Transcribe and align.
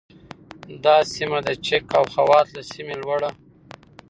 دا 0.85 0.95
سیمه 1.13 1.39
د 1.45 1.47
چک 1.65 1.85
او 1.97 2.03
خوات 2.13 2.47
له 2.55 2.61
سیمې 2.71 2.95
لوړه 3.01 3.29